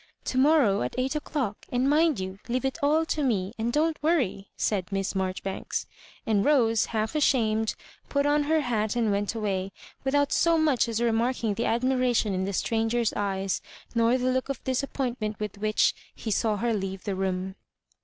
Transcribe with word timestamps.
"To 0.25 0.39
morrow 0.39 0.81
at 0.81 0.95
eight 0.97 1.15
o'clock; 1.15 1.67
and 1.71 1.87
mind 1.87 2.19
you 2.19 2.39
leave 2.49 2.65
it 2.65 2.79
all 2.81 3.05
to 3.05 3.21
me, 3.21 3.53
and 3.59 3.71
don't 3.71 4.01
worry," 4.01 4.49
said 4.57 4.91
Miss 4.91 5.13
Marjoribanks; 5.13 5.85
and 6.25 6.43
Rose, 6.43 6.87
half 6.87 7.13
.ashamed, 7.13 7.75
put 8.09 8.25
on 8.25 8.45
her 8.45 8.61
hat 8.61 8.95
and 8.95 9.11
went 9.11 9.35
away, 9.35 9.71
without 10.03 10.31
so 10.31 10.57
much 10.57 10.89
as 10.89 10.99
remarking 11.01 11.53
the 11.53 11.65
admiration 11.65 12.33
in 12.33 12.45
the 12.45 12.51
stranger's 12.53 13.13
eyes, 13.13 13.61
nor 13.93 14.17
the 14.17 14.31
look 14.31 14.49
of 14.49 14.63
disappointment 14.63 15.39
with 15.39 15.59
which 15.59 15.93
he 16.15 16.21
Digitized 16.21 16.23
by 16.23 16.25
VjOOQIC 16.25 16.25
92, 16.25 16.25
MISS 16.25 16.35
ICABJORIBANKS. 16.35 16.41
flaw 16.41 16.57
her 16.57 16.73
leave 16.73 17.03
the 17.03 17.15
room. 17.15 17.55